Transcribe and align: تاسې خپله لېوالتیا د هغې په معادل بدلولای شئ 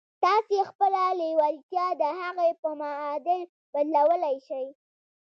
تاسې 0.23 0.57
خپله 0.69 1.01
لېوالتیا 1.19 1.87
د 2.01 2.03
هغې 2.21 2.49
په 2.61 2.69
معادل 2.81 3.41
بدلولای 3.73 4.37
شئ 4.47 4.65